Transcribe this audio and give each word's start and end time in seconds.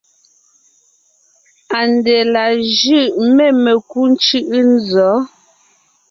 ANDÈ 1.79 2.17
la 2.33 2.43
jʉ̂ʼ 2.75 3.09
mê 3.35 3.47
mekú 3.63 3.99
ńcʉ̂ʼʉ 4.11 4.57
nzɔ̌? 4.73 5.13